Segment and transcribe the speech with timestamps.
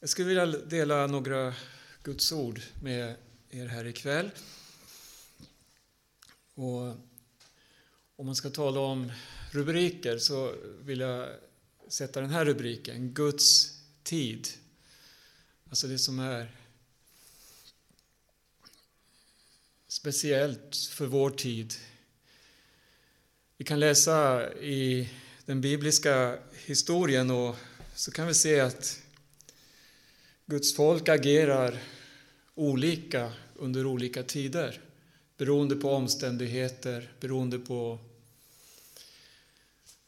[0.00, 1.54] Jag skulle vilja dela några
[2.02, 3.16] Guds ord med
[3.50, 4.30] er här ikväll.
[6.54, 6.80] Och
[8.16, 9.12] om man ska tala om
[9.52, 11.28] rubriker så vill jag
[11.88, 14.48] sätta den här rubriken, Guds tid.
[15.68, 16.56] Alltså det som är
[19.88, 21.74] speciellt för vår tid.
[23.56, 25.10] Vi kan läsa i
[25.46, 27.56] den bibliska historien och
[27.94, 29.02] så kan vi se att
[30.50, 31.78] Guds folk agerar
[32.54, 34.80] olika under olika tider
[35.36, 37.98] beroende på omständigheter, beroende på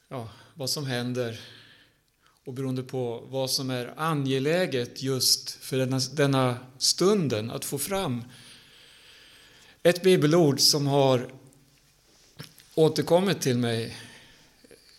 [0.09, 1.41] ja, vad som händer
[2.45, 8.25] och beroende på vad som är angeläget just för denna, denna stunden att få fram.
[9.83, 11.33] Ett bibelord som har
[12.75, 13.97] återkommit till mig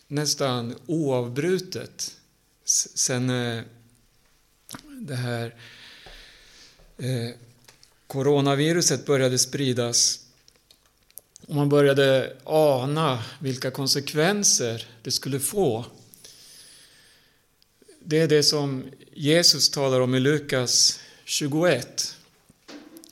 [0.08, 2.18] nästan oavbrutet
[2.66, 3.63] sen eh,
[5.05, 5.55] det här
[6.98, 7.30] eh,
[8.08, 10.20] coronaviruset började spridas
[11.48, 15.85] och man började ana vilka konsekvenser det skulle få.
[17.99, 22.16] Det är det som Jesus talar om i Lukas 21.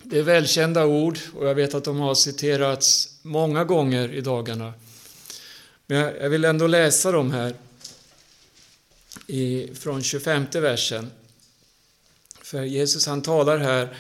[0.03, 4.73] Det är välkända ord och jag vet att de har citerats många gånger i dagarna.
[5.85, 7.55] Men jag vill ändå läsa dem här
[9.73, 11.11] från 25 versen.
[12.49, 13.97] För Jesus han talar här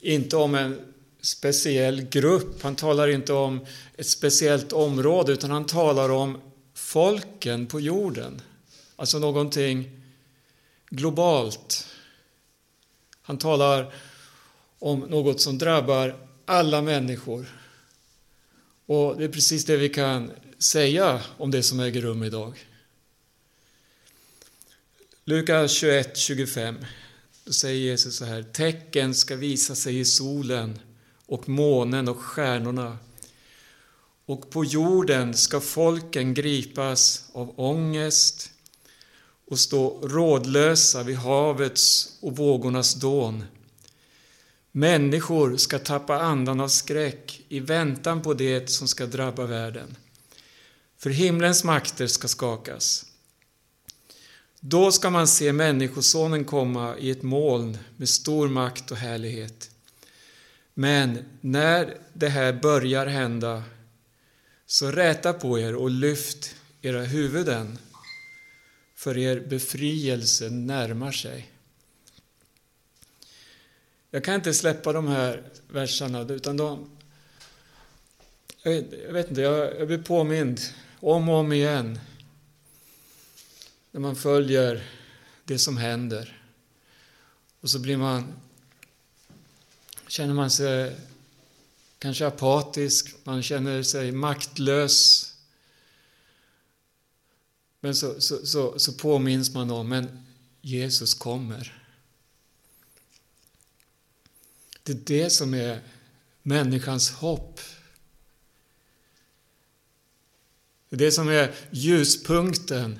[0.00, 0.80] inte om en
[1.20, 6.40] speciell grupp, han talar inte om ett speciellt område, utan han talar om
[6.74, 8.42] folken på jorden.
[8.96, 10.00] Alltså någonting
[10.90, 11.86] globalt.
[13.22, 13.94] Han talar
[14.78, 17.46] om något som drabbar alla människor.
[18.86, 22.66] Och det är precis det vi kan säga om det som äger rum idag.
[25.24, 26.76] Lukas 21, 25.
[27.44, 30.78] Då säger Jesus så här, tecken ska visa sig i solen
[31.26, 32.98] och månen och stjärnorna.
[34.26, 38.50] Och på jorden ska folken gripas av ångest
[39.46, 43.44] och stå rådlösa vid havets och vågornas dån.
[44.72, 49.96] Människor ska tappa andan av skräck i väntan på det som ska drabba världen.
[50.98, 53.06] För himlens makter ska skakas.
[54.60, 59.70] Då ska man se Människosonen komma i ett moln med stor makt och härlighet.
[60.74, 63.62] Men när det här börjar hända,
[64.66, 67.78] så räta på er och lyft era huvuden,
[68.94, 71.50] för er befrielse närmar sig.
[74.10, 76.90] Jag kan inte släppa de här verserna, utan de...
[78.62, 80.60] Jag vet inte, jag blir påmind
[81.00, 81.98] om och om igen
[83.90, 84.86] när man följer
[85.44, 86.42] det som händer.
[87.60, 88.32] Och så blir man,
[90.08, 90.96] känner man sig
[91.98, 95.26] kanske apatisk, man känner sig maktlös.
[97.80, 100.24] Men så, så, så, så påminns man om, men
[100.60, 101.86] Jesus kommer.
[104.82, 105.82] Det är det som är
[106.42, 107.60] människans hopp.
[110.88, 112.98] Det är det som är ljuspunkten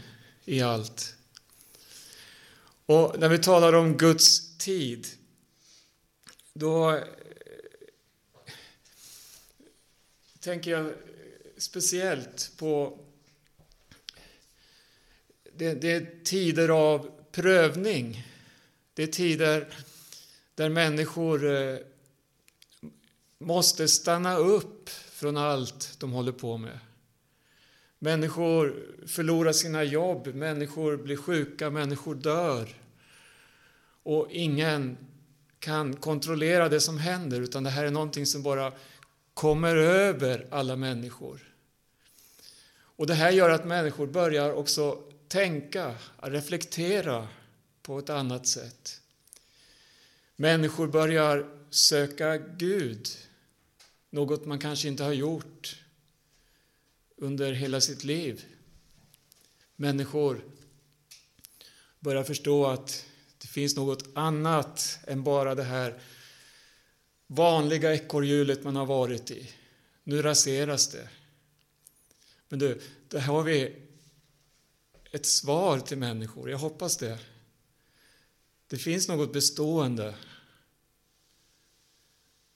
[0.51, 1.17] i allt.
[2.87, 5.07] Och när vi talar om Guds tid,
[6.53, 7.05] då eh,
[10.41, 10.93] tänker jag
[11.57, 12.99] speciellt på
[15.53, 18.27] det, det är tider av prövning.
[18.95, 19.75] Det är tider
[20.55, 21.79] där människor eh,
[23.39, 26.79] måste stanna upp från allt de håller på med.
[28.03, 32.69] Människor förlorar sina jobb, människor blir sjuka, människor dör.
[34.03, 34.97] Och ingen
[35.59, 38.73] kan kontrollera det som händer, utan det här är någonting som bara
[39.35, 41.41] kommer över alla människor.
[42.97, 47.29] Och det här gör att människor börjar också tänka, reflektera
[47.83, 49.01] på ett annat sätt.
[50.37, 53.09] Människor börjar söka Gud,
[54.11, 55.80] något man kanske inte har gjort
[57.21, 58.45] under hela sitt liv.
[59.77, 60.45] Människor
[62.01, 63.07] börjar förstå att
[63.39, 66.01] det finns något annat än bara det här
[67.27, 69.51] vanliga ekorrhjulet man har varit i.
[70.05, 71.09] Nu raseras det.
[72.49, 73.77] Men du, där har vi
[75.11, 76.51] ett svar till människor.
[76.51, 77.19] Jag hoppas det.
[78.67, 80.15] Det finns något bestående.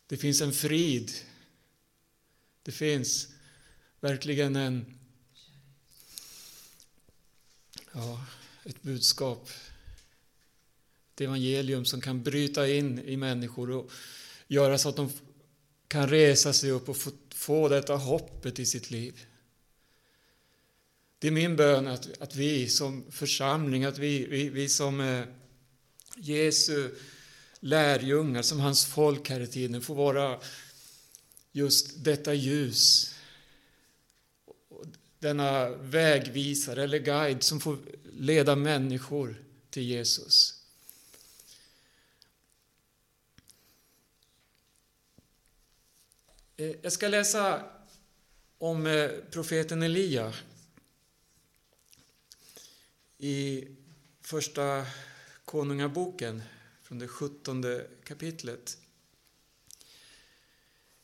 [0.06, 1.12] Det finns en frid.
[2.62, 3.33] Det finns
[4.04, 4.98] verkligen en,
[7.92, 8.26] ja,
[8.64, 9.50] ett budskap.
[11.14, 13.90] Ett evangelium som kan bryta in i människor och
[14.46, 15.10] göra så att de
[15.88, 19.26] kan resa sig upp och få, få detta hoppet i sitt liv.
[21.18, 25.24] Det är min bön att, att vi som församling, att vi, vi, vi som eh,
[26.16, 26.90] Jesu
[27.60, 30.40] lärjungar, som hans folk här i tiden, får vara
[31.52, 33.13] just detta ljus.
[35.24, 37.78] Denna vägvisare eller guide som får
[38.12, 40.62] leda människor till Jesus.
[46.56, 47.64] Eh, jag ska läsa
[48.58, 50.34] om eh, profeten Elia
[53.18, 53.68] i
[54.20, 54.86] första
[55.44, 56.42] Konungaboken
[56.82, 58.78] från det sjuttonde kapitlet.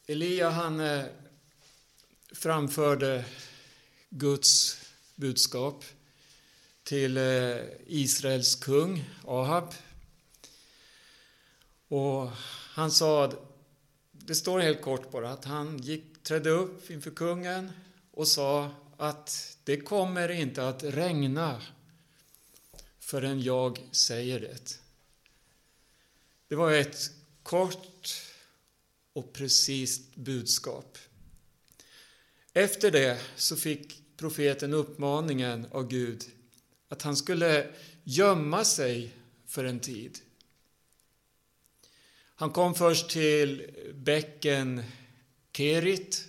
[0.07, 1.05] Elia han eh,
[2.33, 3.25] framförde
[4.11, 4.81] Guds
[5.15, 5.85] budskap
[6.83, 9.75] till eh, Israels kung Ahab.
[11.89, 12.31] Och
[12.75, 13.33] han sa
[14.13, 17.73] det står helt kort bara att han gick, trädde upp inför kungen
[18.11, 21.63] och sa att det kommer inte att regna
[22.99, 24.79] förrän jag säger det.
[26.49, 27.11] Det var ett
[27.43, 28.23] kort
[29.13, 30.99] och precist budskap.
[32.53, 36.25] Efter det så fick profeten uppmaningen av Gud
[36.89, 37.71] att han skulle
[38.05, 39.15] gömma sig
[39.47, 40.19] för en tid.
[42.35, 44.83] Han kom först till bäcken
[45.53, 46.29] Kerit.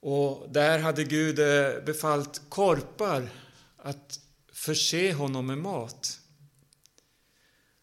[0.00, 3.28] Och där hade Gud eh, befallt korpar
[3.76, 4.20] att
[4.52, 6.20] förse honom med mat.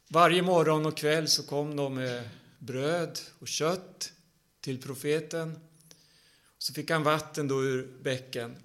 [0.08, 4.12] Varje morgon och kväll så kom de med bröd och kött
[4.62, 5.69] till profeten.
[6.60, 8.56] Så fick han vatten då ur bäcken.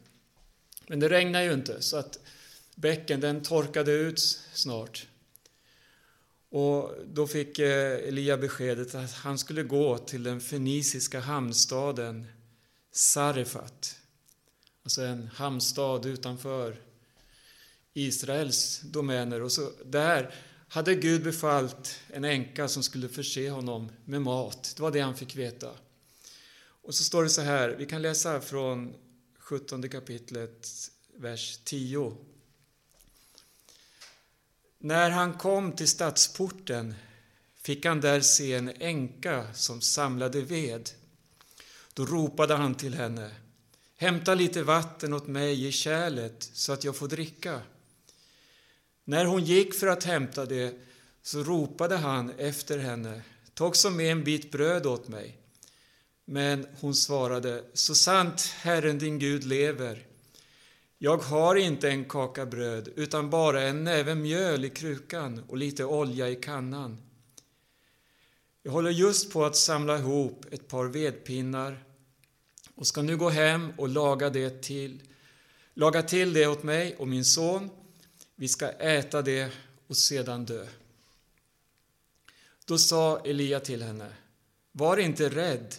[0.88, 2.18] Men det regnade ju inte, så att
[2.74, 4.20] bäcken den torkade ut
[4.54, 5.06] snart.
[6.48, 12.26] Och då fick eh, Elia beskedet att han skulle gå till den feniciska hamnstaden
[12.92, 13.96] Sarefat.
[14.82, 16.76] Alltså en hamnstad utanför
[17.92, 19.42] Israels domäner.
[19.42, 20.34] Och så där
[20.68, 24.74] hade Gud befallt en änka som skulle förse honom med mat.
[24.76, 25.70] Det var det han fick veta.
[26.84, 28.94] Och så står det så här, vi kan läsa från
[29.38, 30.68] 17 kapitlet,
[31.16, 32.16] vers 10.
[34.78, 36.94] När han kom till stadsporten
[37.56, 40.90] fick han där se en änka som samlade ved.
[41.94, 43.30] Då ropade han till henne.
[43.96, 47.60] Hämta lite vatten åt mig i kärlet så att jag får dricka.
[49.04, 50.80] När hon gick för att hämta det
[51.22, 53.22] så ropade han efter henne.
[53.54, 55.43] Ta också med en bit bröd åt mig.
[56.24, 60.06] Men hon svarade, så sant Herren din Gud lever,
[60.98, 65.84] jag har inte en kaka bröd, utan bara en näve mjöl i krukan och lite
[65.84, 66.98] olja i kannan.
[68.62, 71.84] Jag håller just på att samla ihop ett par vedpinnar
[72.74, 75.02] och ska nu gå hem och laga, det till,
[75.74, 77.70] laga till det åt mig och min son.
[78.34, 79.52] Vi ska äta det
[79.86, 80.66] och sedan dö.
[82.64, 84.12] Då sa Elia till henne,
[84.72, 85.74] var inte rädd.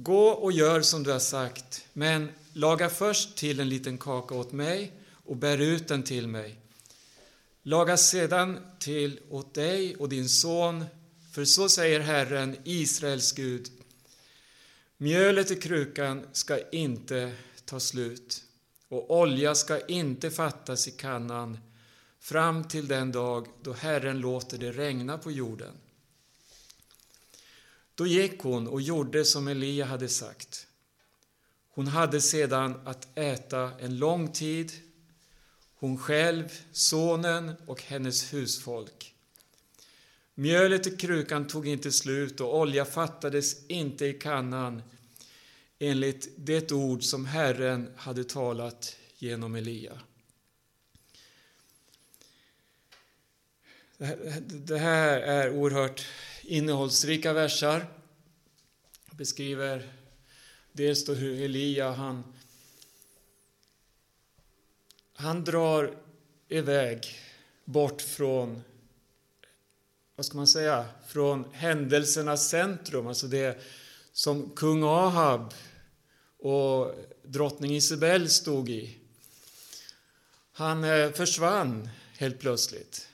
[0.00, 4.52] Gå och gör som du har sagt, men Laga först till en liten kaka åt
[4.52, 6.58] mig och bär ut den till mig.
[7.62, 10.84] Laga sedan till åt dig och din son,
[11.32, 13.70] för så säger Herren, Israels Gud.
[14.96, 17.32] Mjölet i krukan ska inte
[17.64, 18.44] ta slut
[18.88, 21.58] och olja ska inte fattas i kannan
[22.20, 25.72] fram till den dag då Herren låter det regna på jorden.
[27.98, 30.66] Då gick hon och gjorde som Elia hade sagt.
[31.68, 34.72] Hon hade sedan att äta en lång tid,
[35.74, 39.14] hon själv, sonen och hennes husfolk.
[40.34, 44.82] Mjölet i krukan tog inte slut och olja fattades inte i kannan
[45.78, 50.00] enligt det ord som Herren hade talat genom Elia.
[54.48, 56.06] Det här är oerhört
[56.48, 57.86] innehållsrika versar.
[59.10, 59.98] Beskriver
[60.78, 62.24] Dels då hur Elia, han,
[65.14, 65.96] han drar
[66.48, 67.06] iväg
[67.64, 68.62] bort från,
[70.16, 73.62] vad ska man säga, från händelsernas centrum, alltså det
[74.12, 75.54] som kung Ahab
[76.38, 78.98] och drottning Isabel stod i.
[80.52, 83.07] Han eh, försvann helt plötsligt.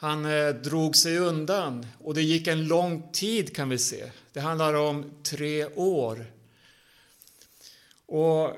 [0.00, 4.10] Han eh, drog sig undan och det gick en lång tid kan vi se.
[4.32, 6.32] Det handlar om tre år.
[8.06, 8.56] Och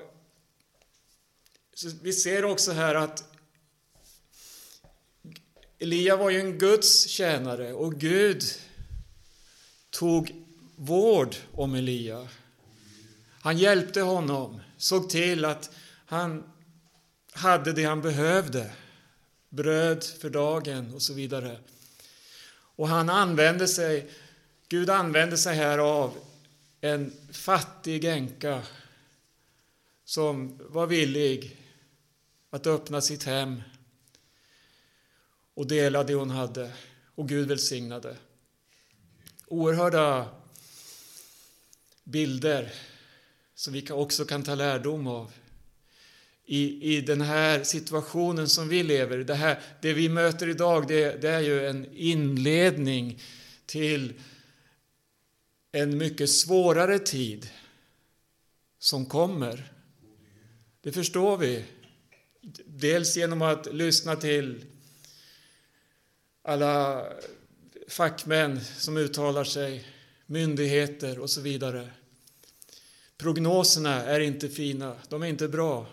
[2.02, 3.24] vi ser också här att
[5.78, 8.42] Elia var ju en Guds tjänare och Gud
[9.90, 10.44] tog
[10.76, 12.28] vård om Elia.
[13.40, 15.70] Han hjälpte honom, såg till att
[16.06, 16.44] han
[17.32, 18.70] hade det han behövde.
[19.54, 21.58] Bröd för dagen och så vidare.
[22.54, 24.10] Och han använde sig,
[24.68, 26.18] Gud använde sig här av
[26.80, 28.62] en fattig änka
[30.04, 31.56] som var villig
[32.50, 33.62] att öppna sitt hem
[35.54, 36.72] och dela det hon hade.
[37.14, 38.16] Och Gud välsignade.
[39.46, 40.28] Oerhörda
[42.04, 42.72] bilder
[43.54, 45.32] som vi också kan ta lärdom av
[46.46, 49.24] i, i den här situationen som vi lever i.
[49.24, 53.22] Det, det vi möter idag det, det är ju en inledning
[53.66, 54.12] till
[55.72, 57.50] en mycket svårare tid
[58.78, 59.72] som kommer.
[60.80, 61.64] Det förstår vi.
[62.66, 64.64] Dels genom att lyssna till
[66.42, 67.06] alla
[67.88, 69.84] fackmän som uttalar sig,
[70.26, 71.90] myndigheter och så vidare.
[73.16, 75.86] Prognoserna är inte fina, de är inte bra.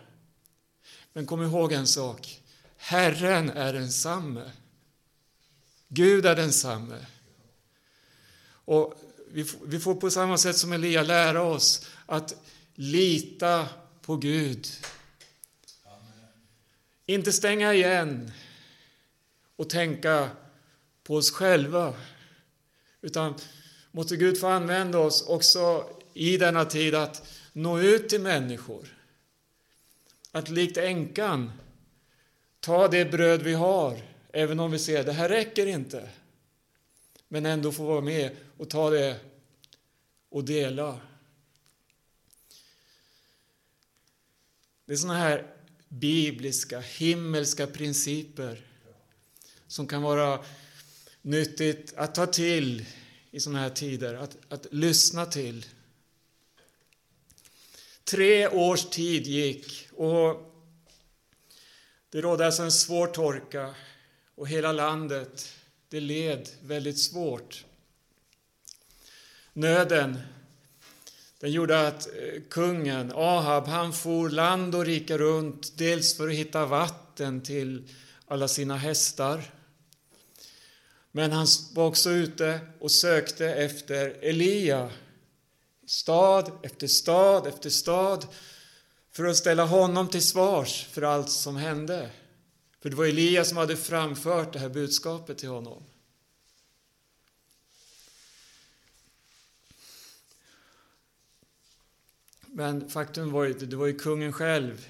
[1.14, 2.42] Men kom ihåg en sak.
[2.78, 4.52] Herren är densamme.
[5.88, 7.06] Gud är densamme.
[8.50, 8.94] Och
[9.66, 12.36] vi får på samma sätt som Elia lära oss att
[12.76, 13.68] lita
[14.02, 14.68] på Gud.
[17.06, 18.32] Inte stänga igen
[19.56, 20.30] och tänka
[21.04, 21.94] på oss själva.
[23.02, 23.36] Utan
[23.92, 28.99] måtte Gud få använda oss också i denna tid att nå ut till människor.
[30.32, 31.52] Att likt änkan
[32.60, 34.02] ta det bröd vi har,
[34.34, 36.10] även om vi ser att det här räcker inte.
[37.28, 39.20] Men ändå få vara med och ta det
[40.30, 41.00] och dela.
[44.86, 45.56] Det är sådana här
[45.90, 48.62] bibliska, himmelska principer
[49.68, 50.46] som kan vara
[51.22, 52.86] nyttigt att ta till
[53.32, 55.66] i sådana här tider, att, att lyssna till.
[58.10, 60.54] Tre års tid gick och
[62.10, 63.76] det rådde alltså en svår torka
[64.36, 65.54] och hela landet
[65.90, 67.66] det led väldigt svårt.
[69.54, 70.18] Nöden
[71.40, 76.34] den gjorde att eh, kungen, Ahab, han for land och rike runt, dels för att
[76.34, 77.84] hitta vatten till
[78.28, 79.42] alla sina hästar.
[81.12, 84.90] Men han var också ute och sökte efter Elia,
[85.90, 88.28] stad efter stad efter stad,
[89.12, 92.12] för att ställa honom till svars för allt som hände.
[92.80, 95.84] För det var Elia som hade framfört det här budskapet till honom.
[102.46, 104.88] Men faktum var ju att det var ju kungen själv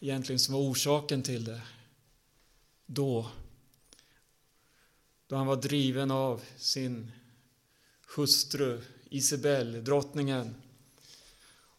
[0.00, 1.62] egentligen som var orsaken till det.
[2.86, 3.30] Då.
[5.26, 7.12] Då han var driven av sin
[8.16, 10.54] hustru Isabel, drottningen.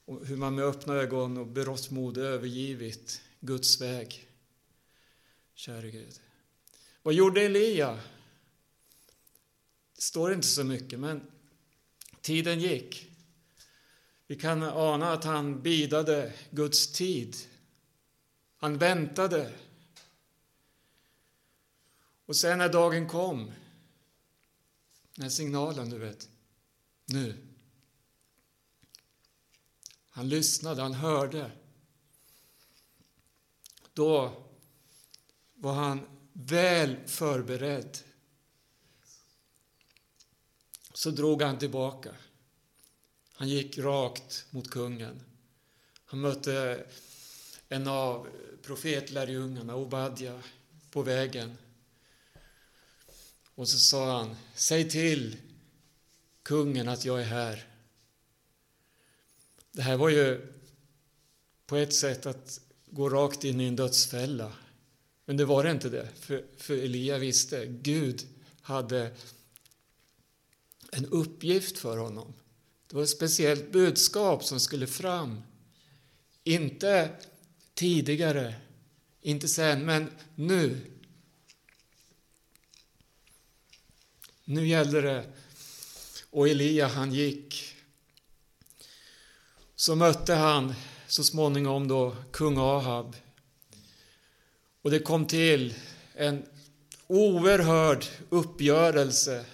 [0.05, 4.27] Och hur man med öppna ögon och berått mod övergivit Guds väg.
[5.53, 6.19] Käre Gud.
[7.01, 7.99] Vad gjorde Elia?
[9.95, 11.31] Det står inte så mycket, men
[12.21, 13.11] tiden gick.
[14.27, 17.35] Vi kan ana att han bidade Guds tid.
[18.57, 19.53] Han väntade.
[22.25, 23.51] Och sen när dagen kom,
[25.15, 26.29] den här signalen, du vet,
[27.07, 27.47] nu.
[30.09, 31.51] Han lyssnade, han hörde.
[33.93, 34.43] Då
[35.53, 37.97] var han väl förberedd.
[40.93, 42.15] Så drog han tillbaka.
[43.33, 45.23] Han gick rakt mot kungen.
[46.05, 46.85] Han mötte
[47.69, 48.27] en av
[48.61, 50.41] profetlärjungarna, Obadja,
[50.91, 51.57] på vägen.
[53.55, 55.37] Och så sa han, säg till
[56.47, 57.67] kungen att jag är här.
[59.71, 60.53] Det här var ju
[61.65, 64.53] på ett sätt att gå rakt in i en dödsfälla.
[65.25, 68.27] Men det var det inte det, för, för Elia visste, Gud
[68.61, 69.15] hade
[70.91, 72.33] en uppgift för honom.
[72.87, 75.41] Det var ett speciellt budskap som skulle fram.
[76.43, 77.09] Inte
[77.73, 78.55] tidigare,
[79.21, 80.81] inte sen, men nu.
[84.45, 85.33] Nu gällde det.
[86.29, 87.75] Och Elia, han gick.
[89.75, 90.73] Så mötte han
[91.07, 93.15] så småningom då kung Ahab.
[94.81, 95.73] Och det kom till
[96.13, 96.45] en
[97.07, 99.45] oerhörd uppgörelse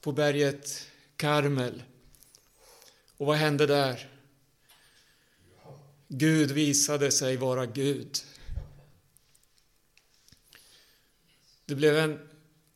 [0.00, 1.82] på berget Karmel.
[3.16, 4.08] Och vad hände där?
[6.08, 8.18] Gud visade sig vara Gud.
[11.64, 12.28] Det blev en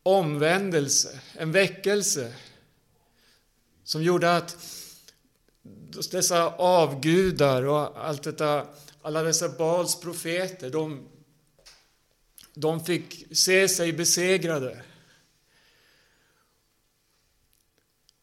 [0.03, 2.35] omvändelse, en väckelse
[3.91, 4.57] som gjorde att
[6.11, 8.67] dessa avgudar och allt detta,
[9.01, 11.09] alla dessa Bals profeter, de,
[12.53, 14.83] de fick se sig besegrade.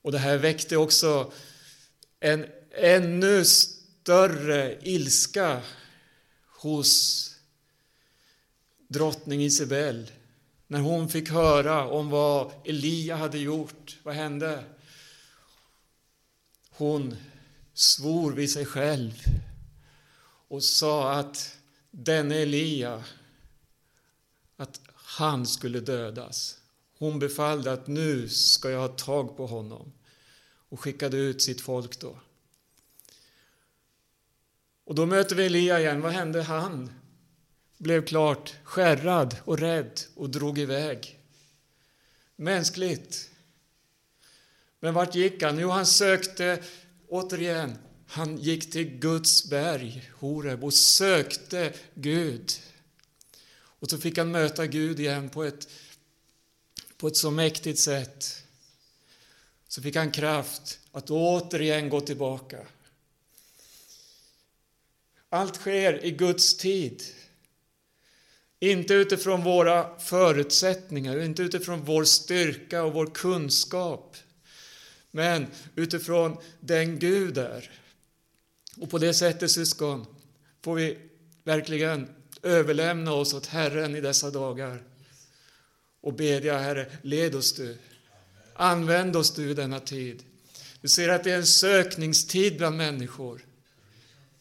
[0.02, 1.32] Och det här väckte också
[2.20, 5.60] en ännu större ilska
[6.46, 7.24] hos
[8.88, 10.10] drottning Isabel
[10.66, 13.98] när hon fick höra om vad Elia hade gjort.
[14.02, 14.64] Vad hände?
[16.78, 17.16] Hon
[17.74, 19.12] svor vid sig själv
[20.48, 21.56] och sa att
[21.90, 23.04] denne Elia,
[24.56, 26.58] att han skulle dödas.
[26.98, 29.92] Hon befallde att nu ska jag ha tag på honom
[30.68, 32.18] och skickade ut sitt folk då.
[34.84, 36.00] Och då möter vi Elia igen.
[36.00, 36.42] Vad hände?
[36.42, 36.90] Han
[37.76, 41.20] blev klart skärrad och rädd och drog iväg.
[42.36, 43.30] Mänskligt.
[44.80, 45.58] Men vart gick han?
[45.58, 46.62] Jo, han sökte
[47.08, 47.78] återigen.
[48.06, 52.52] Han gick till Guds berg, Horeb, och sökte Gud.
[53.54, 55.68] Och så fick han möta Gud igen på ett,
[56.96, 58.44] på ett så mäktigt sätt.
[59.68, 62.58] Så fick han kraft att återigen gå tillbaka.
[65.28, 67.02] Allt sker i Guds tid.
[68.60, 74.16] Inte utifrån våra förutsättningar, inte utifrån vår styrka och vår kunskap,
[75.10, 75.46] men
[75.76, 77.70] utifrån den Gud är.
[78.76, 80.06] Och på det sättet, syskon,
[80.62, 80.98] får vi
[81.44, 82.08] verkligen
[82.42, 84.82] överlämna oss åt Herren i dessa dagar
[86.00, 87.78] och bedja, Herre, led oss du.
[88.54, 90.24] Använd oss du i denna tid.
[90.80, 93.46] Du ser att det är en sökningstid bland människor.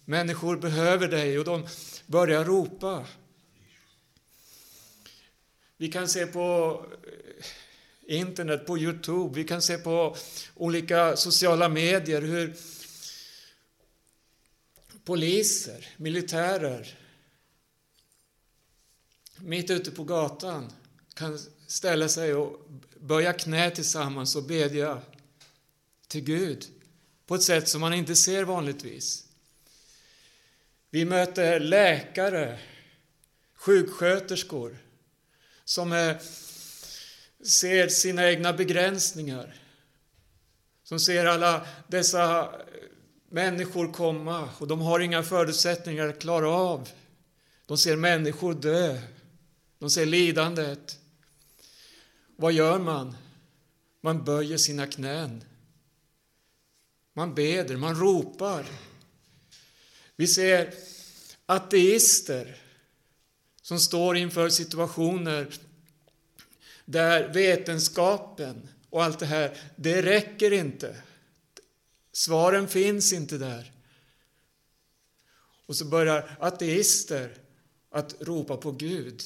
[0.06, 1.68] Människor behöver dig och de
[2.06, 3.06] börjar ropa.
[5.78, 6.86] Vi kan se på
[8.08, 10.16] internet, på Youtube, vi kan se på
[10.56, 12.56] olika sociala medier hur
[15.04, 16.98] poliser, militärer
[19.40, 20.72] mitt ute på gatan
[21.14, 22.68] kan ställa sig och
[23.00, 25.02] böja knä tillsammans och bedja
[26.08, 26.66] till Gud
[27.26, 29.24] på ett sätt som man inte ser vanligtvis.
[30.90, 32.60] Vi möter läkare,
[33.56, 34.78] sjuksköterskor
[35.66, 36.22] som är,
[37.44, 39.56] ser sina egna begränsningar.
[40.84, 42.50] Som ser alla dessa eh,
[43.30, 46.90] människor komma och de har inga förutsättningar att klara av.
[47.66, 49.02] De ser människor dö.
[49.80, 51.00] De ser lidandet.
[52.36, 53.18] Vad gör man?
[54.02, 55.44] Man böjer sina knän.
[57.14, 58.66] Man beder, man ropar.
[60.16, 60.74] Vi ser
[61.46, 62.62] ateister
[63.62, 65.48] som står inför situationer
[66.90, 71.02] där vetenskapen och allt det här, det räcker inte.
[72.12, 73.72] Svaren finns inte där.
[75.66, 77.38] Och så börjar ateister
[77.90, 79.24] att ropa på Gud.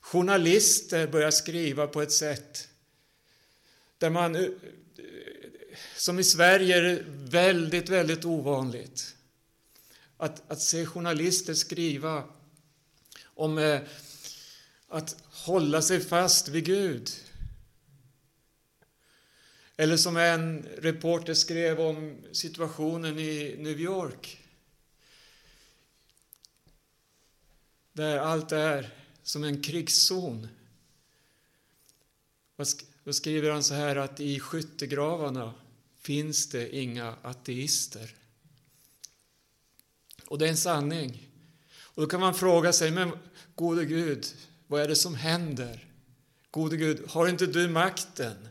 [0.00, 2.68] Journalister börjar skriva på ett sätt
[3.98, 4.48] där man eh,
[5.96, 9.16] som i Sverige är det väldigt, väldigt ovanligt
[10.16, 12.24] att, att se journalister skriva
[13.24, 13.80] om eh,
[14.90, 17.10] att hålla sig fast vid Gud.
[19.76, 24.40] Eller som en reporter skrev om situationen i New York.
[27.92, 30.48] Där allt är som en krigszon.
[33.04, 35.54] Då skriver han så här att i skyttegravarna
[35.98, 38.14] finns det inga ateister.
[40.24, 41.28] Och det är en sanning.
[41.80, 43.12] Och då kan man fråga sig, men
[43.54, 44.26] gode Gud,
[44.70, 45.92] vad är det som händer?
[46.50, 48.48] Gode Gud, har inte du makten?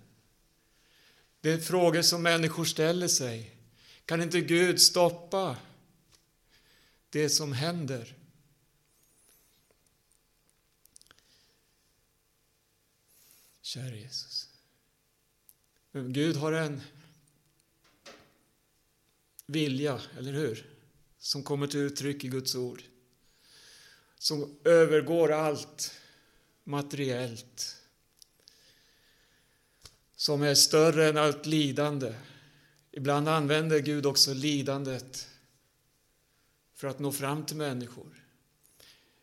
[1.42, 3.56] Det är frågor som människor ställer sig.
[4.06, 5.58] Kan inte Gud stoppa
[7.10, 8.16] det som händer?
[13.62, 14.50] Kära Jesus.
[15.92, 16.82] Men Gud har en
[19.46, 20.70] vilja, eller hur?
[21.20, 22.84] Som kommer till uttryck i Guds ord.
[24.18, 25.99] Som övergår allt
[26.70, 27.76] materiellt.
[30.16, 32.14] Som är större än allt lidande.
[32.92, 35.28] Ibland använder Gud också lidandet
[36.76, 38.24] för att nå fram till människor.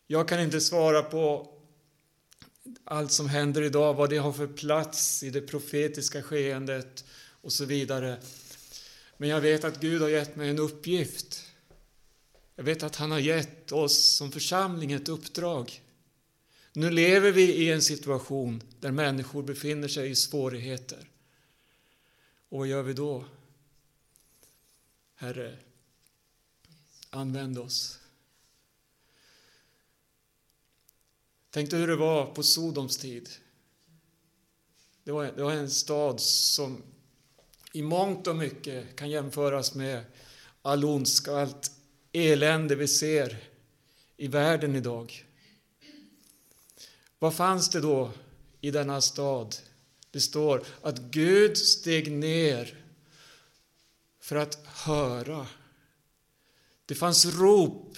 [0.07, 1.53] Jag kan inte svara på
[2.83, 7.05] allt som händer idag, vad det har för plats i det profetiska skeendet
[7.41, 8.17] och så vidare.
[9.17, 11.43] Men jag vet att Gud har gett mig en uppgift.
[12.55, 15.81] Jag vet att han har gett oss som församling ett uppdrag.
[16.77, 21.09] Nu lever vi i en situation där människor befinner sig i svårigheter.
[22.49, 23.25] Och vad gör vi då?
[25.15, 25.57] Herre,
[27.09, 27.99] använd oss.
[31.49, 33.29] Tänk dig hur det var på Sodoms tid.
[35.03, 36.83] Det var, det var en stad som
[37.73, 40.03] i mångt och mycket kan jämföras med
[40.61, 41.71] all ondska allt
[42.11, 43.49] elände vi ser
[44.17, 45.26] i världen idag.
[47.19, 48.11] Vad fanns det då
[48.61, 49.55] i denna stad?
[50.11, 52.77] Det står att Gud steg ner
[54.19, 55.47] för att höra.
[56.85, 57.97] Det fanns rop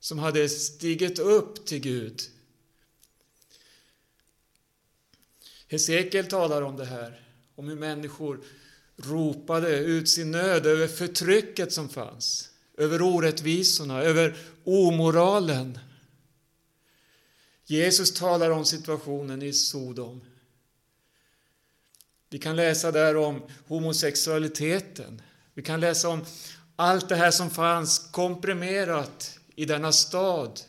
[0.00, 2.22] som hade stigit upp till Gud.
[5.68, 7.20] Hesekiel talar om det här,
[7.54, 8.40] om hur människor
[8.96, 15.78] ropade ut sin nöd över förtrycket som fanns, över orättvisorna, över omoralen.
[17.66, 20.20] Jesus talar om situationen i Sodom.
[22.30, 25.22] Vi kan läsa där om homosexualiteten.
[25.54, 26.24] Vi kan läsa om
[26.76, 30.60] allt det här som fanns komprimerat i denna stad.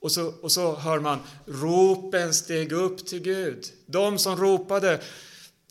[0.00, 3.66] Och så, och så hör man ropen steg upp till Gud.
[3.86, 5.00] De som ropade,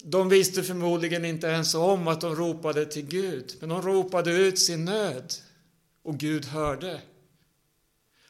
[0.04, 4.60] de visste förmodligen inte ens om att de ropade till Gud, men de ropade ut
[4.60, 5.34] sin nöd.
[6.04, 7.02] Och Gud hörde.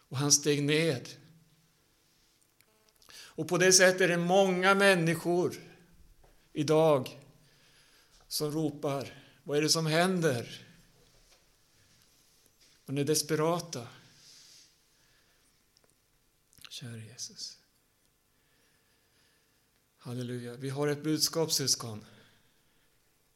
[0.10, 1.10] Och han steg ned.
[3.38, 5.56] Och på det sättet är det många människor
[6.54, 7.20] idag
[8.28, 9.24] som ropar.
[9.44, 10.66] Vad är det som händer?
[12.86, 13.88] Man är desperata.
[16.70, 17.58] Kära Jesus.
[19.98, 20.56] Halleluja.
[20.56, 22.06] Vi har ett budskap, syskon.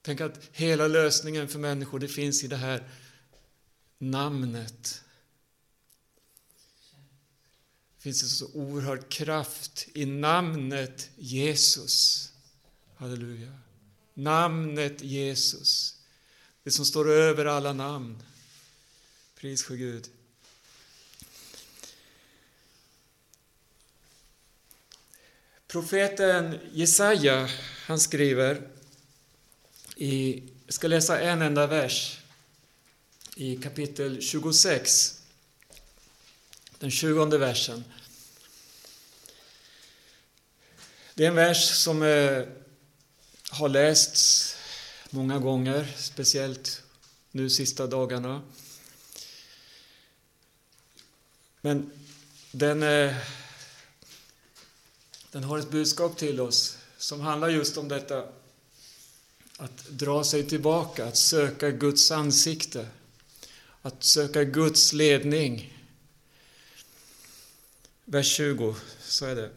[0.02, 2.90] Tänk att hela lösningen för människor, det finns i det här
[3.98, 5.04] namnet.
[8.02, 12.30] Det finns en så oerhörd kraft i namnet Jesus.
[12.96, 13.60] Halleluja.
[14.14, 15.96] Namnet Jesus.
[16.64, 18.24] Det som står över alla namn.
[19.36, 20.10] Pris för Gud.
[25.68, 27.50] Profeten Jesaja,
[27.86, 28.68] han skriver
[29.96, 32.20] i, jag ska läsa en enda vers
[33.36, 35.21] i kapitel 26,
[36.82, 37.84] den tjugonde versen.
[41.14, 42.44] Det är en vers som eh,
[43.50, 44.56] har lästs
[45.10, 46.82] många gånger, speciellt
[47.32, 48.42] nu sista dagarna.
[51.62, 51.92] Men
[52.52, 53.16] den, eh,
[55.32, 58.28] den har ett budskap till oss som handlar just om detta
[59.58, 62.88] att dra sig tillbaka, att söka Guds ansikte,
[63.82, 65.78] att söka Guds ledning.
[68.12, 69.50] Vers 20, så är det.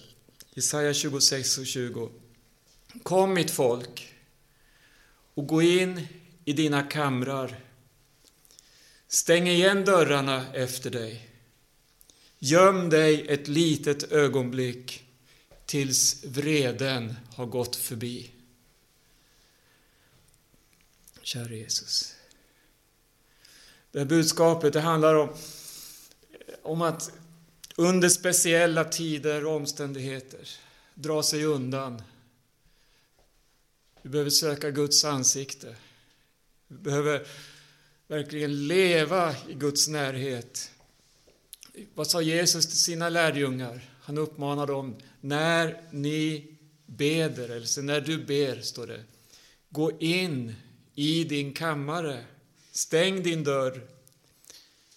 [0.50, 2.10] Jesaja 26 och 20.
[3.02, 4.14] Kom mitt folk
[5.34, 6.06] och gå in
[6.44, 7.60] i dina kamrar.
[9.08, 11.30] Stäng igen dörrarna efter dig.
[12.38, 15.04] Göm dig ett litet ögonblick
[15.66, 18.30] tills vreden har gått förbi.
[21.22, 22.14] Kära Jesus.
[23.92, 25.36] Det här budskapet det handlar om,
[26.62, 27.10] om att
[27.76, 30.48] under speciella tider och omständigheter
[30.94, 32.02] dra sig undan.
[34.02, 35.76] Vi behöver söka Guds ansikte.
[36.68, 37.26] Vi behöver
[38.06, 40.70] verkligen leva i Guds närhet.
[41.94, 43.90] Vad sa Jesus till sina lärjungar?
[44.00, 46.54] Han uppmanade dem, när ni
[46.86, 49.04] beder, eller när du ber, står det,
[49.70, 50.54] gå in
[50.94, 52.24] i din kammare,
[52.72, 53.80] stäng din dörr,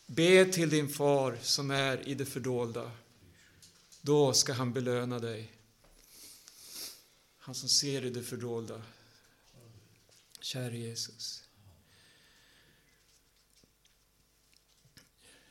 [0.07, 2.91] be till din far som är i det fördolda.
[4.01, 5.51] Då ska han belöna dig.
[7.37, 8.81] Han som ser i det fördolda.
[10.39, 11.43] Käre Jesus.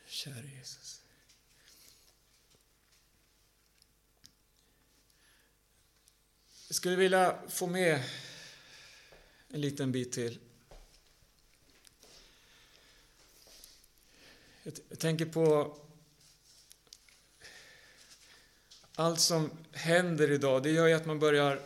[0.05, 1.01] Käre Jesus.
[6.67, 8.03] Jag skulle vilja få med
[9.49, 10.39] en liten bit till.
[14.89, 15.77] Jag tänker på
[18.95, 20.63] allt som händer idag.
[20.63, 21.59] Det gör ju att man börjar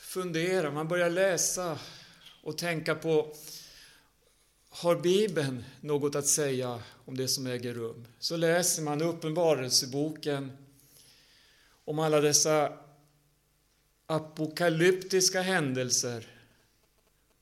[0.00, 1.78] fundera, man börjar läsa
[2.42, 3.36] och tänka på
[4.68, 8.06] har Bibeln något att säga om det som äger rum?
[8.18, 10.56] Så läser man Uppenbarelseboken
[11.84, 12.78] om alla dessa
[14.06, 16.26] apokalyptiska händelser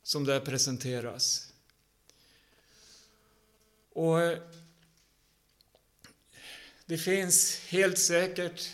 [0.02, 1.45] som där presenteras.
[3.96, 4.38] Och eh,
[6.86, 8.70] det finns helt säkert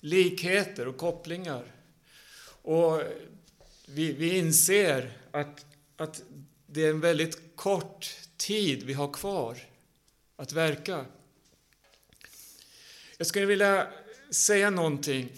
[0.00, 1.72] likheter och kopplingar.
[2.62, 3.02] Och
[3.86, 6.22] vi, vi inser att, att
[6.66, 9.58] det är en väldigt kort tid vi har kvar
[10.36, 11.06] att verka.
[13.16, 13.92] Jag skulle vilja
[14.30, 15.32] säga någonting,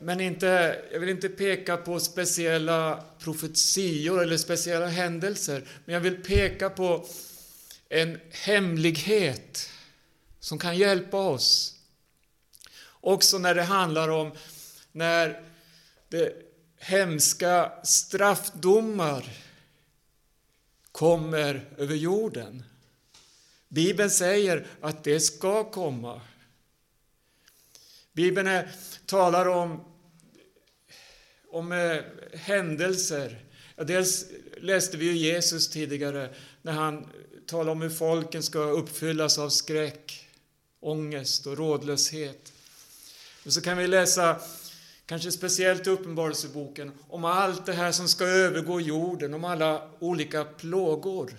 [0.00, 6.22] men inte, jag vill inte peka på speciella profetior eller speciella händelser, men jag vill
[6.22, 7.06] peka på
[7.88, 9.68] en hemlighet
[10.40, 11.76] som kan hjälpa oss.
[13.00, 14.32] Också när det handlar om
[14.92, 15.42] när
[16.08, 16.32] det
[16.78, 19.24] hemska straffdomar
[20.92, 22.64] kommer över jorden.
[23.68, 26.20] Bibeln säger att det ska komma.
[28.20, 28.68] Bibeln är,
[29.06, 29.84] talar om,
[31.50, 31.96] om eh,
[32.34, 33.44] händelser.
[33.76, 37.08] Ja, dels läste vi ju Jesus tidigare när han
[37.46, 40.28] talade om hur folken ska uppfyllas av skräck,
[40.80, 42.52] ångest och rådlöshet.
[43.44, 44.40] Och så kan vi läsa,
[45.06, 50.44] kanske speciellt i Uppenbarelseboken, om allt det här som ska övergå jorden, om alla olika
[50.44, 51.36] plågor.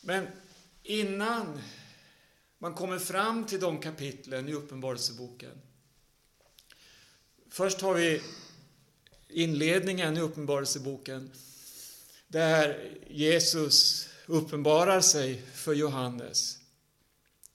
[0.00, 0.26] Men
[0.82, 1.58] innan
[2.62, 5.60] man kommer fram till de kapitlen i Uppenbarelseboken.
[7.50, 8.22] Först har vi
[9.28, 11.32] inledningen i Uppenbarelseboken
[12.28, 16.58] där Jesus uppenbarar sig för Johannes.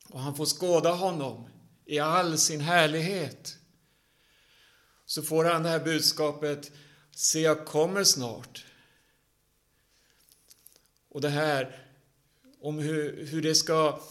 [0.10, 1.50] Och han får skåda honom
[1.86, 3.58] i all sin härlighet.
[5.06, 6.72] Så får han det här budskapet,
[7.12, 8.66] se jag kommer snart.
[11.10, 11.86] Och det här
[12.62, 14.02] om hur, hur det ska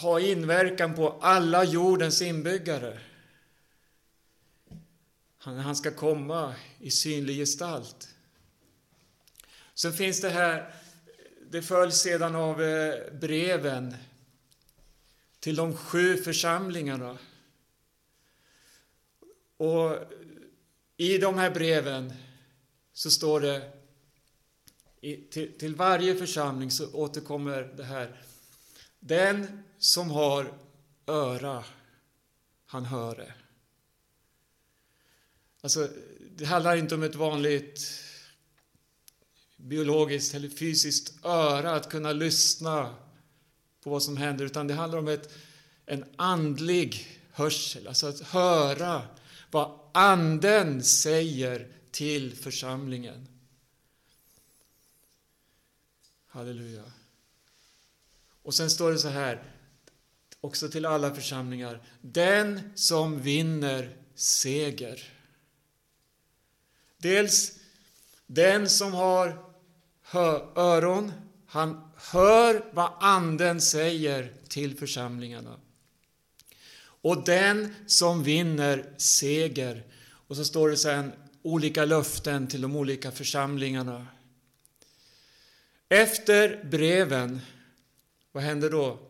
[0.00, 2.98] ha inverkan på alla jordens inbyggare.
[5.38, 8.08] Han, han ska komma i synlig gestalt.
[9.74, 10.74] Sen finns det här,
[11.50, 13.94] det följs sedan av eh, breven
[15.40, 17.18] till de sju församlingarna.
[19.56, 19.96] Och
[20.96, 22.12] i de här breven
[22.92, 23.72] så står det
[25.58, 28.22] till varje församling så återkommer det här.
[29.00, 30.52] Den som har
[31.06, 31.64] öra,
[32.66, 33.16] han höre.
[33.16, 33.34] det.
[35.60, 35.88] Alltså,
[36.36, 38.04] det handlar inte om ett vanligt
[39.56, 42.96] biologiskt eller fysiskt öra att kunna lyssna
[43.82, 45.34] på vad som händer, utan det handlar om ett,
[45.86, 49.02] en andlig hörsel, alltså att höra
[49.50, 53.28] vad Anden säger till församlingen.
[56.26, 56.92] Halleluja.
[58.42, 59.57] Och sen står det så här,
[60.40, 61.82] också till alla församlingar.
[62.00, 65.12] Den som vinner seger.
[66.98, 67.52] Dels
[68.26, 69.44] den som har
[70.56, 71.12] öron,
[71.46, 75.60] han hör vad Anden säger till församlingarna.
[76.80, 79.84] Och den som vinner seger.
[80.02, 84.06] Och så står det sen olika löften till de olika församlingarna.
[85.88, 87.40] Efter breven,
[88.32, 89.07] vad händer då?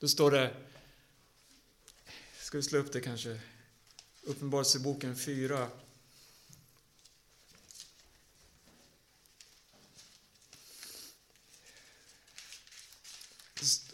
[0.00, 0.56] Då står det,
[2.40, 3.40] ska vi slå upp det kanske,
[4.22, 5.68] Uppenbarelseboken 4.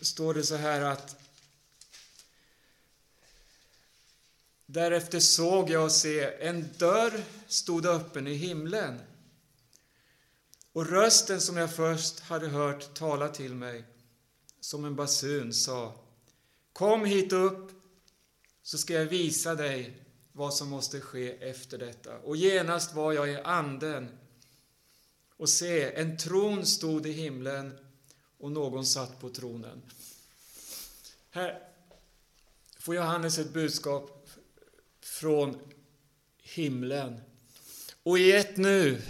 [0.01, 1.17] står det så här att
[4.67, 9.01] Därefter såg jag och se en dörr stod öppen i himlen.
[10.73, 13.96] Och rösten som jag först hade hört tala till mig
[14.61, 15.95] som en basun sa
[16.73, 17.71] Kom hit upp
[18.63, 22.19] så ska jag visa dig vad som måste ske efter detta.
[22.19, 24.09] Och genast var jag i anden
[25.37, 27.79] och se, en tron stod i himlen
[28.39, 29.83] och någon satt på tronen.
[31.31, 31.63] Här
[32.79, 34.31] får Johannes ett budskap
[35.01, 35.57] från
[36.39, 37.21] himlen.
[38.03, 39.03] Och i ett nu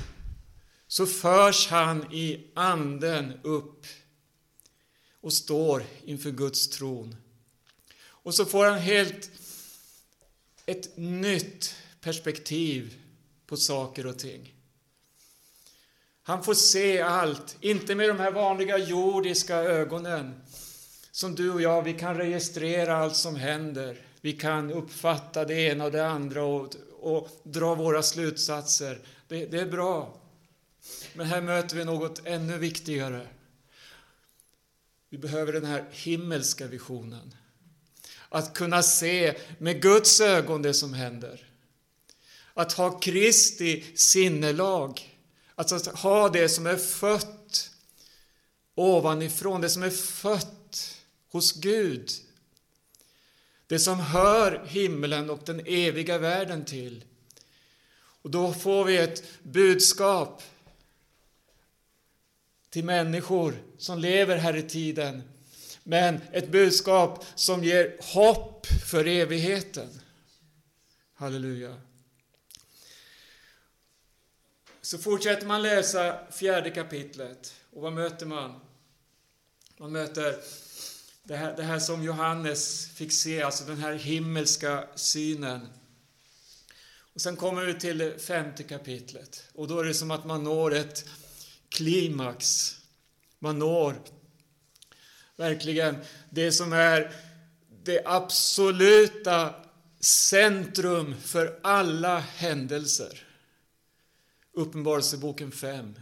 [0.87, 3.87] så förs han i anden upp
[5.27, 7.17] och står inför Guds tron.
[8.09, 9.31] Och så får han helt
[10.67, 12.95] ett nytt perspektiv
[13.47, 14.55] på saker och ting.
[16.23, 20.41] Han får se allt, inte med de här vanliga jordiska ögonen
[21.11, 24.01] som du och jag, vi kan registrera allt som händer.
[24.21, 28.99] Vi kan uppfatta det ena och det andra och, och dra våra slutsatser.
[29.29, 30.21] Det, det är bra.
[31.15, 33.27] Men här möter vi något ännu viktigare.
[35.17, 37.35] Vi behöver den här himmelska visionen.
[38.29, 41.51] Att kunna se med Guds ögon det som händer.
[42.55, 45.19] Att ha Kristi sinnelag.
[45.55, 47.71] Alltså att ha det som är fött
[48.75, 50.97] ovanifrån, det som är fött
[51.29, 52.11] hos Gud.
[53.67, 57.05] Det som hör himlen och den eviga världen till.
[58.23, 60.43] Och då får vi ett budskap
[62.71, 65.23] till människor som lever här i tiden.
[65.83, 70.01] Men ett budskap som ger hopp för evigheten.
[71.15, 71.81] Halleluja.
[74.81, 77.55] Så fortsätter man läsa fjärde kapitlet.
[77.73, 78.61] Och vad möter man?
[79.77, 80.37] Man möter
[81.23, 85.69] det här, det här som Johannes fick se, alltså den här himmelska synen.
[87.15, 89.45] Och sen kommer vi till femte kapitlet.
[89.55, 91.05] Och då är det som att man når ett
[91.69, 92.73] klimax.
[93.39, 93.97] Man når
[95.37, 95.97] verkligen
[96.31, 97.13] det som är
[97.83, 99.55] det absoluta
[100.01, 103.23] centrum för alla händelser.
[104.53, 105.95] Uppenbarelseboken 5.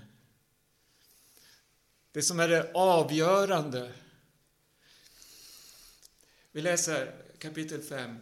[2.12, 3.92] Det som är det avgörande.
[6.52, 8.18] Vi läser kapitel 5.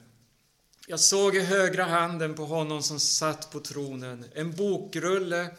[0.86, 5.50] Jag såg i högra handen på honom som satt på tronen en bokrulle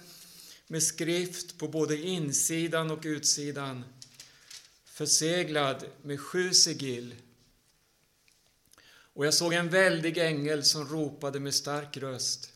[0.73, 3.83] med skrift på både insidan och utsidan
[4.85, 7.15] förseglad med sju sigill.
[8.85, 12.53] Och jag såg en väldig ängel som ropade med stark röst.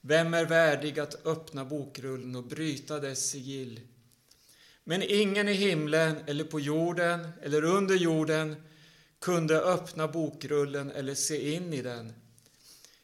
[0.00, 3.80] Vem är värdig att öppna bokrullen och bryta dess sigill?
[4.84, 8.56] Men ingen i himlen eller på jorden eller under jorden
[9.18, 12.12] kunde öppna bokrullen eller se in i den.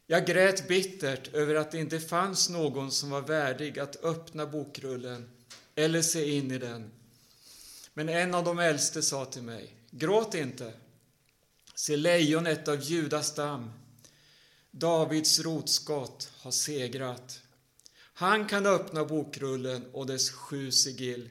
[0.07, 5.31] Jag grät bittert över att det inte fanns någon som var värdig att öppna bokrullen
[5.75, 6.91] eller se in i den.
[7.95, 10.73] Men en av de äldste sa till mig, gråt inte.
[11.75, 13.71] Se, lejonet av Judas stam,
[14.71, 17.43] Davids rotskott, har segrat.
[17.97, 21.31] Han kan öppna bokrullen och dess sju sigill.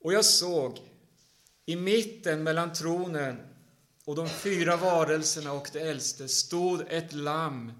[0.00, 0.78] Och jag såg
[1.66, 3.49] i mitten mellan tronen
[4.10, 7.72] och de fyra varelserna och det äldste stod ett lamm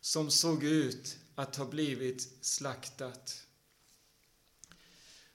[0.00, 3.46] som såg ut att ha blivit slaktat.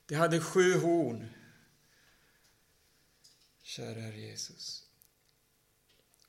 [0.06, 1.30] Det hade sju horn.
[3.62, 4.84] Kära Herre Jesus.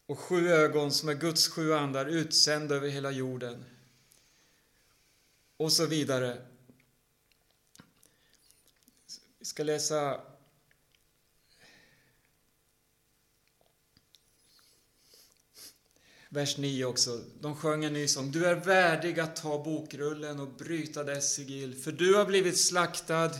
[0.06, 3.64] Och sju ögon som är Guds sju andar utsända över hela jorden.
[5.56, 6.46] Och så vidare.
[9.38, 10.29] Vi ska läsa
[16.32, 17.20] vers 9 också.
[17.40, 18.30] De sjöng en ny sång.
[18.30, 23.30] Du är värdig att ta bokrullen och bryta dess sigill, för du har blivit slaktad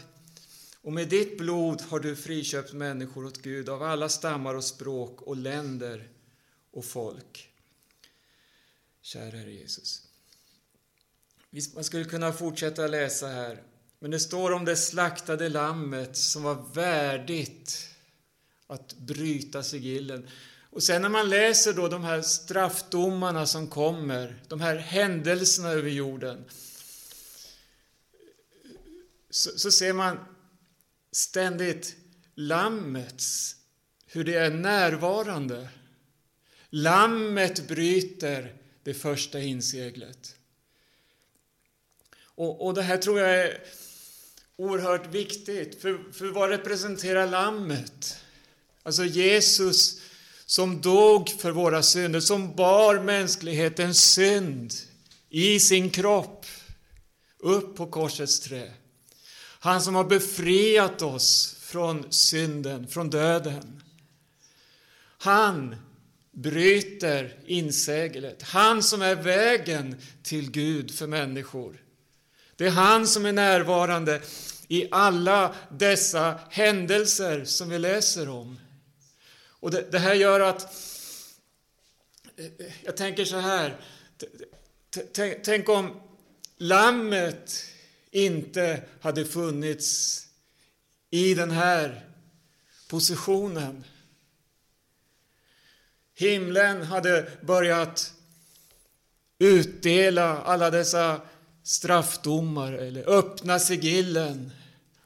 [0.82, 5.22] och med ditt blod har du friköpt människor åt Gud av alla stammar och språk
[5.22, 6.08] och länder
[6.70, 7.48] och folk.
[9.02, 10.02] Kära Herre Jesus.
[11.74, 13.62] Man skulle kunna fortsätta läsa här,
[13.98, 17.88] men det står om det slaktade lammet som var värdigt
[18.66, 20.28] att bryta sigillen.
[20.70, 25.90] Och sen när man läser då de här straffdomarna som kommer, de här händelserna över
[25.90, 26.44] jorden,
[29.30, 30.18] så, så ser man
[31.12, 31.96] ständigt
[32.34, 33.56] lammets,
[34.06, 35.68] hur det är närvarande.
[36.70, 40.36] Lammet bryter det första inseglet.
[42.22, 43.62] Och, och det här tror jag är
[44.56, 48.16] oerhört viktigt, för, för vad representerar lammet?
[48.82, 50.00] Alltså Jesus
[50.50, 54.72] som dog för våra synder, som bar mänsklighetens synd
[55.28, 56.46] i sin kropp
[57.38, 58.72] upp på korsets trä.
[59.60, 63.82] Han som har befriat oss från synden, från döden.
[65.18, 65.76] Han
[66.32, 68.42] bryter inseglet.
[68.42, 71.82] Han som är vägen till Gud för människor.
[72.56, 74.20] Det är han som är närvarande
[74.68, 78.58] i alla dessa händelser som vi läser om.
[79.60, 80.62] Och det, det här gör att
[82.36, 83.80] eh, jag tänker så här.
[85.42, 86.00] Tänk om
[86.56, 87.64] lammet
[88.10, 90.20] inte hade funnits
[91.10, 92.06] i den här
[92.88, 93.84] positionen.
[96.14, 98.14] Himlen hade börjat
[99.38, 101.20] utdela alla dessa
[101.62, 104.50] straffdomar eller öppna sigillen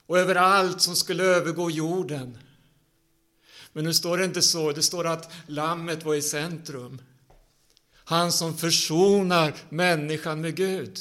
[0.07, 2.39] och överallt som skulle övergå jorden.
[3.75, 7.03] Men nu står det inte så, det står att lammet var i centrum.
[7.93, 10.99] Han som försonar människan med Gud.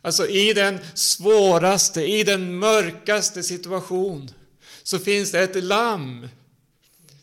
[0.00, 4.30] Alltså i den svåraste, i den mörkaste situation
[4.82, 6.28] så finns det ett lamm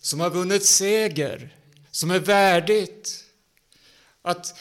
[0.01, 1.55] som har vunnit seger,
[1.91, 3.23] som är värdigt
[4.21, 4.59] att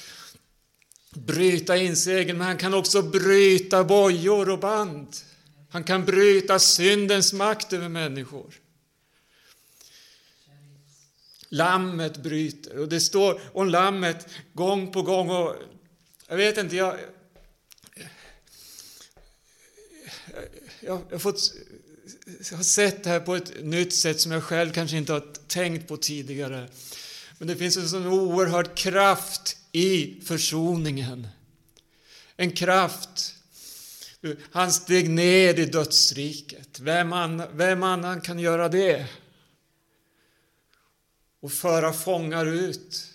[1.10, 2.38] bryta in segern.
[2.38, 5.16] men han kan också bryta bojor och band.
[5.70, 8.54] Han kan bryta syndens makt över människor.
[11.48, 12.78] Lammet bryter.
[12.78, 15.30] Och det står om lammet gång på gång.
[15.30, 15.54] Och
[16.28, 16.96] jag vet inte, jag...
[20.80, 21.52] Jag har fått
[22.50, 25.24] jag har sett det här på ett nytt sätt som jag själv kanske inte har
[25.48, 26.68] tänkt på tidigare.
[27.38, 31.28] Men det finns en sån oerhörd kraft i försoningen.
[32.36, 33.34] En kraft.
[34.50, 36.80] Han steg ner i dödsriket.
[36.80, 39.06] Vem, annan, vem annan kan göra det?
[41.46, 43.10] Och föra fångar ut.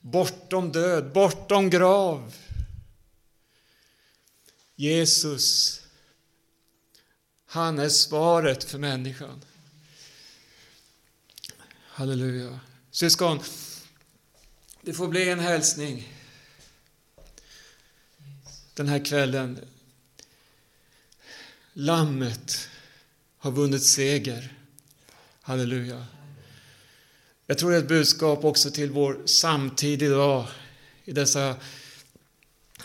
[0.00, 2.34] Bortom död, bortom grav.
[4.74, 5.80] Jesus,
[7.46, 9.44] han är svaret för människan.
[11.72, 12.60] Halleluja.
[12.90, 13.40] Syskon,
[14.82, 16.12] det får bli en hälsning
[18.74, 19.60] den här kvällen.
[21.72, 22.68] Lammet
[23.38, 24.52] har vunnit seger.
[25.40, 26.06] Halleluja.
[27.48, 30.46] Jag tror det är ett budskap också till vår samtid idag
[31.04, 31.56] i dessa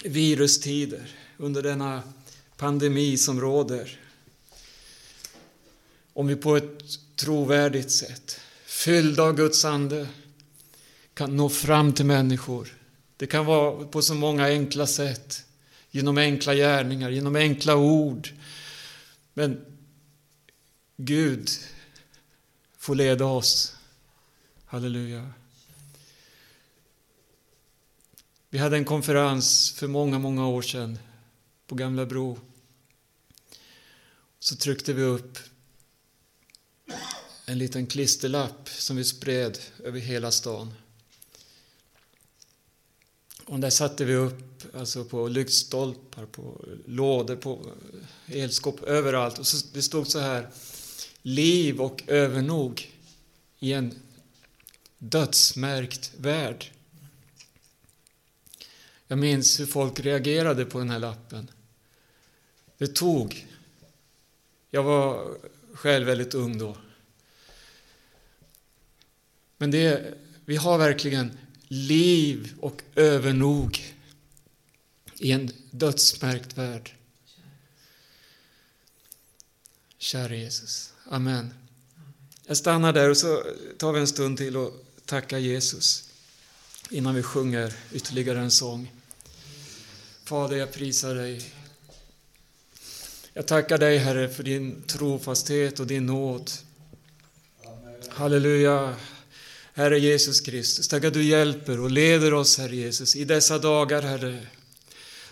[0.03, 2.03] virustider, under denna
[2.57, 3.99] pandemi som råder.
[6.13, 6.79] Om vi på ett
[7.15, 10.07] trovärdigt sätt, fyllda av Guds ande,
[11.13, 12.77] kan nå fram till människor.
[13.17, 15.43] Det kan vara på så många enkla sätt,
[15.91, 18.29] genom enkla gärningar, genom enkla ord.
[19.33, 19.65] Men
[20.97, 21.49] Gud
[22.77, 23.75] får leda oss.
[24.71, 25.33] Halleluja.
[28.49, 30.99] Vi hade en konferens för många, många år sedan
[31.67, 32.39] på Gamla Bro.
[34.39, 35.37] Så tryckte vi upp
[37.45, 40.73] en liten klisterlapp som vi spred över hela stan.
[43.45, 47.71] Och där satte vi upp alltså på lyktstolpar, på lådor, på
[48.27, 49.39] elskåp, överallt.
[49.39, 50.49] Och så, det stod så här,
[51.21, 52.91] liv och övernog
[53.59, 53.95] i en
[55.01, 56.71] dödsmärkt värld.
[59.07, 61.51] Jag minns hur folk reagerade på den här lappen.
[62.77, 63.47] Det tog.
[64.69, 65.37] Jag var
[65.73, 66.77] själv väldigt ung då.
[69.57, 70.13] Men det,
[70.45, 71.37] vi har verkligen
[71.67, 73.95] liv och övernog
[75.17, 76.95] i en dödsmärkt värld.
[79.97, 80.93] Kära Jesus.
[81.05, 81.53] Amen.
[82.45, 83.43] Jag stannar där och så
[83.77, 86.03] tar vi en stund till och tacka Jesus
[86.89, 88.91] innan vi sjunger ytterligare en sång.
[90.23, 91.41] Fader, jag prisar dig.
[93.33, 96.51] Jag tackar dig, Herre, för din trofasthet och din nåd.
[98.09, 98.95] Halleluja.
[99.73, 104.01] Herre Jesus Kristus, tack att du hjälper och leder oss, Herre Jesus, i dessa dagar,
[104.01, 104.47] Herre.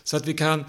[0.04, 0.66] Så att vi kan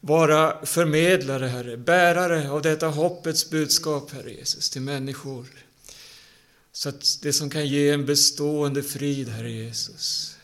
[0.00, 5.46] vara förmedlare, Herre, bärare av detta hoppets budskap, Herre Jesus, till människor.
[6.78, 10.36] Så att det som kan ge en bestående frid, Herre Jesus.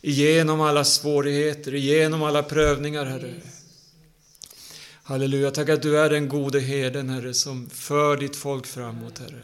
[0.00, 3.34] Igenom alla svårigheter, igenom alla prövningar, Herre.
[5.02, 9.42] Halleluja, tack att du är den gode herden, Herre, som för ditt folk framåt, Herre.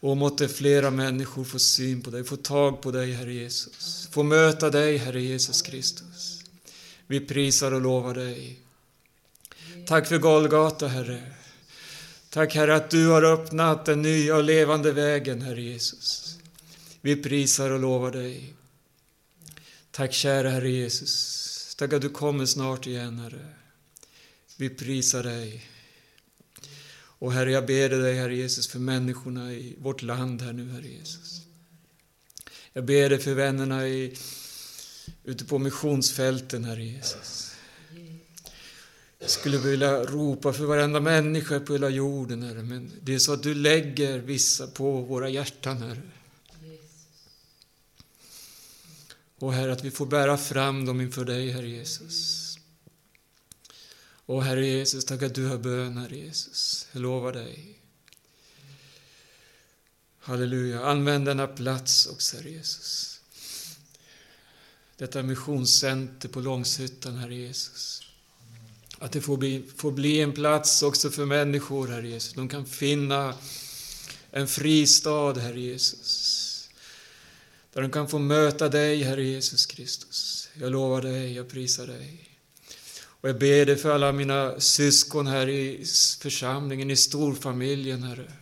[0.00, 4.08] Och måtte flera människor få syn på dig, få tag på dig, Herre Jesus.
[4.10, 6.40] Få möta dig, Herre Jesus Kristus.
[7.06, 8.60] Vi prisar och lovar dig.
[9.86, 11.33] Tack för Golgata, Herre.
[12.34, 16.38] Tack, Herre, att du har öppnat den nya och levande vägen, Herre Jesus.
[17.00, 18.54] Vi prisar och lovar dig.
[19.90, 21.74] Tack, kära Herre Jesus.
[21.78, 23.46] Tack att du kommer snart igen, Herre.
[24.56, 25.70] Vi prisar dig.
[26.96, 30.88] Och Herre, jag ber dig, Herre Jesus, för människorna i vårt land här nu, Herre
[30.88, 31.40] Jesus.
[32.72, 34.16] Jag ber dig för vännerna i,
[35.24, 37.53] ute på missionsfälten, Herre Jesus.
[39.24, 43.32] Jag skulle vilja ropa för varenda människa på hela jorden, Herre, men det är så
[43.32, 46.02] att du lägger vissa på våra hjärtan, Herre.
[49.38, 52.58] Och Herre, att vi får bära fram dem inför dig, Herre Jesus.
[54.26, 56.88] Och Herre Jesus, tack att du har bön, Herre Jesus.
[56.92, 57.78] Jag lovar dig.
[60.18, 60.84] Halleluja.
[60.84, 63.20] Använd denna plats också, Herre Jesus.
[64.96, 68.03] Detta missionscenter på Långshyttan, Herre Jesus.
[69.04, 72.32] Att det får bli, får bli en plats också för människor, Herre Jesus.
[72.32, 73.34] De kan finna
[74.30, 76.70] en fristad, Herre Jesus.
[77.72, 80.48] Där de kan få möta dig, Herre Jesus Kristus.
[80.60, 82.28] Jag lovar dig, jag prisar dig.
[83.04, 85.84] Och jag ber dig för alla mina syskon här i
[86.20, 88.32] församlingen, i storfamiljen, Herre.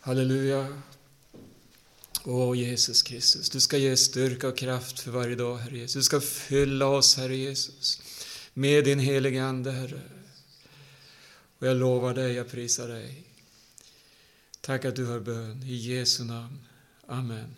[0.00, 0.82] Halleluja.
[2.24, 5.94] Åh, Jesus Kristus, du ska ge styrka och kraft för varje dag, Herre Jesus.
[5.94, 8.00] Du ska fylla oss, Herre Jesus,
[8.60, 10.00] med din helige Ande, Herre.
[11.58, 13.22] Och jag lovar dig, jag prisar dig.
[14.60, 15.62] Tack att du hör bön.
[15.62, 16.58] I Jesu namn.
[17.06, 17.54] Amen.